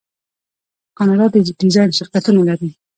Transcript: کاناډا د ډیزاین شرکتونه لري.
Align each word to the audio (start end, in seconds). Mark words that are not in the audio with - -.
کاناډا 0.97 1.25
د 1.33 1.35
ډیزاین 1.61 1.89
شرکتونه 1.97 2.41
لري. 2.49 2.69